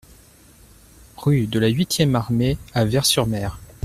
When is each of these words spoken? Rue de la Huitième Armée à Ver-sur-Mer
Rue 1.15 1.45
de 1.45 1.59
la 1.59 1.67
Huitième 1.67 2.15
Armée 2.15 2.57
à 2.73 2.85
Ver-sur-Mer 2.85 3.59